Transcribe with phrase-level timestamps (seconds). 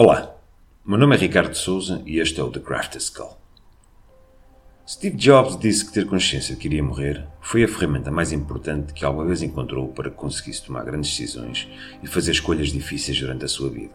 [0.00, 0.32] Olá,
[0.86, 3.36] meu nome é Ricardo Souza e este é o The Crafted Skull.
[4.88, 8.92] Steve Jobs disse que ter consciência de que iria morrer foi a ferramenta mais importante
[8.92, 11.68] que alguma vez encontrou para que conseguisse tomar grandes decisões
[12.00, 13.92] e fazer escolhas difíceis durante a sua vida.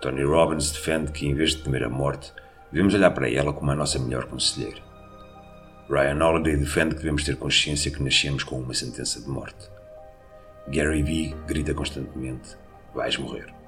[0.00, 2.32] Tony Robbins defende que, em vez de temer a morte,
[2.70, 4.80] devemos olhar para ela como a nossa melhor conselheira.
[5.88, 9.68] Ryan Holiday defende que devemos ter consciência que nascemos com uma sentença de morte.
[10.68, 12.56] Gary Vee grita constantemente:
[12.94, 13.59] Vais morrer.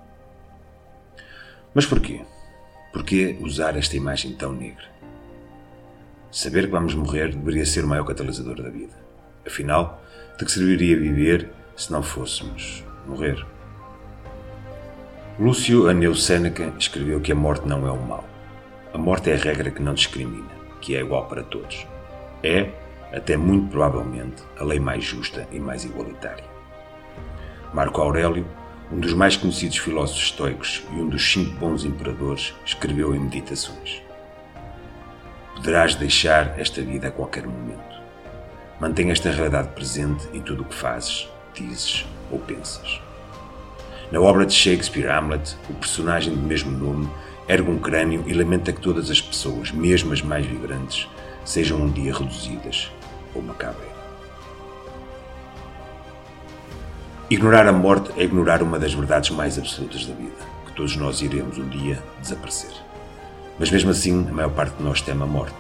[1.75, 2.21] Mas porquê?
[2.93, 4.85] Porquê usar esta imagem tão negra?
[6.31, 8.95] Saber que vamos morrer deveria ser o maior catalisador da vida.
[9.47, 10.03] Afinal,
[10.39, 13.45] de que serviria viver se não fôssemos morrer?
[15.39, 18.25] Lúcio Aneu Seneca escreveu que a morte não é o mal.
[18.93, 20.51] A morte é a regra que não discrimina,
[20.81, 21.87] que é igual para todos.
[22.43, 22.69] É,
[23.13, 26.45] até muito provavelmente, a lei mais justa e mais igualitária.
[27.73, 28.47] Marco Aurélio
[28.93, 34.03] um dos mais conhecidos filósofos estoicos e um dos cinco bons imperadores, escreveu em Meditações:
[35.55, 37.81] Poderás deixar esta vida a qualquer momento.
[38.79, 43.01] Mantenha esta realidade presente em tudo o que fazes, dizes ou pensas.
[44.11, 47.09] Na obra de Shakespeare Hamlet, o personagem do mesmo nome
[47.49, 51.09] ergue um crânio e lamenta que todas as pessoas, mesmo as mais vibrantes,
[51.47, 52.91] sejam um dia reduzidas
[53.35, 53.92] ou macabras.
[57.33, 61.23] Ignorar a morte é ignorar uma das verdades mais absolutas da vida, que todos nós
[61.23, 62.71] iremos um dia desaparecer.
[63.59, 65.57] Mas mesmo assim, a maior parte de nós teme a morte.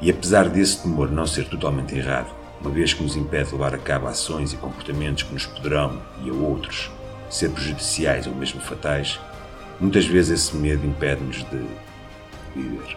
[0.00, 3.74] E apesar desse temor não ser totalmente errado, uma vez que nos impede de levar
[3.74, 6.92] a cabo ações e comportamentos que nos poderão, e a outros,
[7.28, 9.18] ser prejudiciais ou mesmo fatais,
[9.80, 11.66] muitas vezes esse medo impede-nos de
[12.54, 12.96] viver.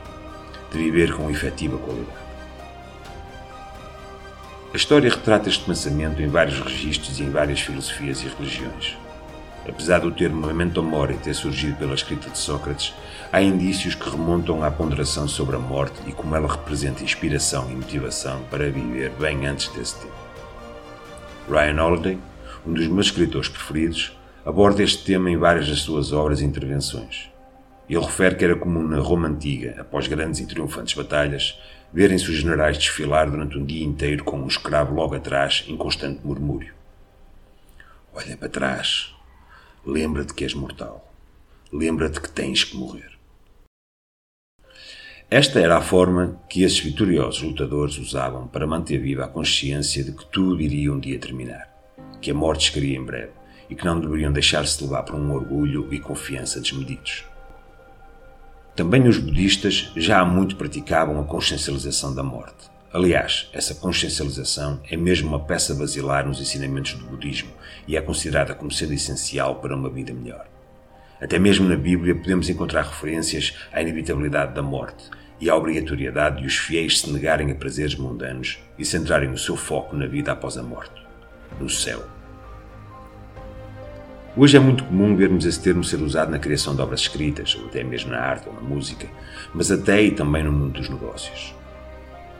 [0.71, 2.30] De viver com efetiva qualidade.
[4.73, 8.97] A história retrata este pensamento em vários registros e em várias filosofias e religiões.
[9.67, 12.93] Apesar do termo memento mori ter surgido pela escrita de Sócrates,
[13.33, 17.75] há indícios que remontam à ponderação sobre a morte e como ela representa inspiração e
[17.75, 20.15] motivação para viver bem antes desse tempo.
[21.49, 22.17] Ryan Holiday,
[22.65, 27.30] um dos meus escritores preferidos, aborda este tema em várias das suas obras e intervenções.
[27.91, 31.59] Ele refere que era comum na Roma antiga, após grandes e triunfantes batalhas,
[31.91, 36.25] verem-se os generais desfilar durante um dia inteiro com um escravo logo atrás em constante
[36.25, 36.73] murmúrio.
[38.13, 39.13] Olha para trás.
[39.85, 41.13] Lembra-te que és mortal.
[41.69, 43.11] Lembra-te que tens que morrer.
[45.29, 50.13] Esta era a forma que esses vitoriosos lutadores usavam para manter viva a consciência de
[50.13, 51.67] que tudo iria um dia terminar,
[52.21, 53.33] que a morte chegaria em breve
[53.69, 57.29] e que não deveriam deixar-se levar por um orgulho e confiança desmedidos.
[58.75, 62.71] Também os budistas já há muito praticavam a consciencialização da morte.
[62.93, 67.51] Aliás, essa consciencialização é mesmo uma peça basilar nos ensinamentos do budismo
[67.87, 70.45] e é considerada como sendo essencial para uma vida melhor.
[71.21, 75.09] Até mesmo na Bíblia podemos encontrar referências à inevitabilidade da morte
[75.39, 79.57] e à obrigatoriedade de os fiéis se negarem a prazeres mundanos e centrarem o seu
[79.57, 81.01] foco na vida após a morte,
[81.59, 82.20] no céu.
[84.33, 87.65] Hoje é muito comum vermos esse termo ser usado na criação de obras escritas, ou
[87.65, 89.05] até mesmo na arte ou na música,
[89.53, 91.53] mas até e também no mundo dos negócios.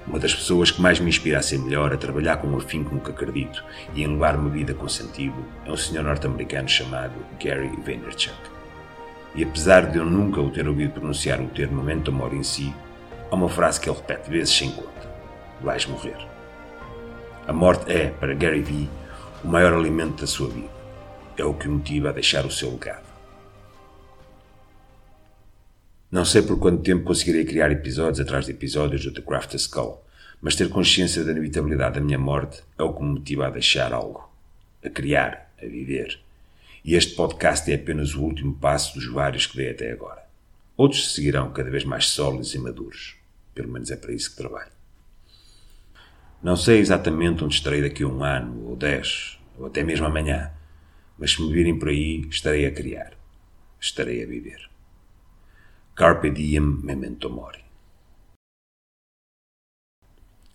[0.08, 3.00] Uma das pessoas que mais me inspira a ser melhor, a trabalhar com um no
[3.02, 3.62] que acredito
[3.94, 5.36] e em levar uma vida com sentido,
[5.66, 7.12] é um senhor norte-americano chamado
[7.44, 8.40] Gary Vaynerchuk.
[9.36, 12.74] E apesar de eu nunca o ter ouvido pronunciar o termo momento mori em si,
[13.30, 15.12] há uma frase que ele repete vezes sem conta:
[15.62, 16.18] Vais morrer.
[17.46, 18.90] A morte é, para Gary Vee,
[19.44, 20.81] o maior alimento da sua vida
[21.38, 23.12] é o que o motiva a deixar o seu legado.
[26.12, 30.04] Não sei por quanto tempo conseguirei criar episódios atrás de episódios do The Craft Skull,
[30.42, 33.94] mas ter consciência da inevitabilidade da minha morte é o que me motiva a deixar
[33.94, 34.30] algo,
[34.84, 36.20] a criar, a viver.
[36.84, 40.22] E este podcast é apenas o último passo dos vários que dei até agora.
[40.76, 43.16] Outros seguirão cada vez mais sólidos e maduros.
[43.54, 44.72] Pelo menos é para isso que trabalho.
[46.44, 50.52] Não sei exatamente onde estarei daqui a um ano, ou dez, ou até mesmo amanhã
[51.22, 53.14] mas se me virem por aí, estarei a criar.
[53.80, 54.68] Estarei a viver.
[55.94, 57.64] Carpe diem memento mori.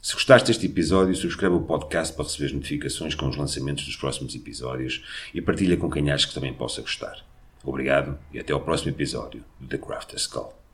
[0.03, 4.35] Se gostaste deste episódio, subscreve o podcast para receber notificações com os lançamentos dos próximos
[4.35, 7.25] episódios e partilha com quem acha que também possa gostar.
[7.63, 10.66] Obrigado e até ao próximo episódio do The Craft Skull.